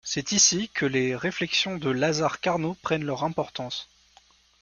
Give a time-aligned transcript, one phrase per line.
[0.03, 3.87] C’est ici que les réflexions de Lazare Carnot prennent leur importance.